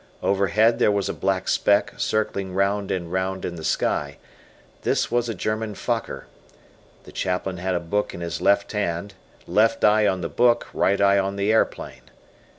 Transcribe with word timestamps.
Over 0.23 0.47
head 0.47 0.79
there 0.79 0.89
was 0.91 1.09
a 1.09 1.13
black 1.13 1.47
speck 1.47 1.93
circling 1.97 2.55
round 2.55 2.89
and 2.89 3.11
round 3.13 3.45
in 3.45 3.53
the 3.53 3.63
sky. 3.63 4.17
This 4.81 5.11
was 5.11 5.29
a 5.29 5.35
German 5.35 5.75
Fokker. 5.75 6.23
The 7.03 7.11
Chaplain 7.11 7.57
had 7.57 7.75
a 7.75 7.79
book 7.79 8.11
in 8.15 8.21
his 8.21 8.41
left 8.41 8.71
hand 8.71 9.13
left 9.45 9.83
eye 9.83 10.07
on 10.07 10.21
the 10.21 10.27
book 10.27 10.67
right 10.73 10.99
eye 10.99 11.19
on 11.19 11.35
the 11.35 11.51
aeroplane. 11.51 12.09